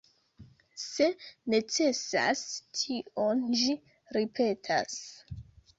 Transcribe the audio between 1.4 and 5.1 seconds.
necesas tion ĝi ripetas.